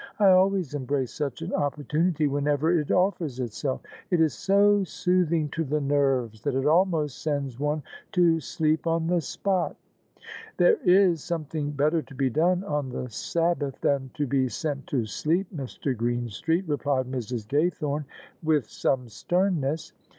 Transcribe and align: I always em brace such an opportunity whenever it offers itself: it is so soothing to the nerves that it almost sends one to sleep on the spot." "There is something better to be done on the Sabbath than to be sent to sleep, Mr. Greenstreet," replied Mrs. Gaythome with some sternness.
I 0.17 0.31
always 0.31 0.73
em 0.73 0.85
brace 0.85 1.13
such 1.13 1.43
an 1.43 1.53
opportunity 1.53 2.25
whenever 2.25 2.71
it 2.71 2.89
offers 2.89 3.39
itself: 3.39 3.81
it 4.09 4.19
is 4.19 4.33
so 4.33 4.83
soothing 4.83 5.47
to 5.49 5.63
the 5.63 5.79
nerves 5.79 6.41
that 6.41 6.55
it 6.55 6.65
almost 6.65 7.21
sends 7.21 7.59
one 7.59 7.83
to 8.13 8.39
sleep 8.39 8.87
on 8.87 9.05
the 9.05 9.21
spot." 9.21 9.75
"There 10.57 10.77
is 10.83 11.23
something 11.23 11.69
better 11.73 12.01
to 12.01 12.15
be 12.15 12.31
done 12.31 12.63
on 12.63 12.89
the 12.89 13.09
Sabbath 13.11 13.79
than 13.81 14.09
to 14.15 14.25
be 14.25 14.49
sent 14.49 14.87
to 14.87 15.05
sleep, 15.05 15.45
Mr. 15.55 15.95
Greenstreet," 15.95 16.67
replied 16.67 17.05
Mrs. 17.05 17.45
Gaythome 17.47 18.05
with 18.41 18.65
some 18.71 19.07
sternness. 19.07 19.93